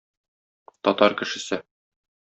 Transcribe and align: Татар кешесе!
Татар 0.89 1.19
кешесе! 1.21 1.63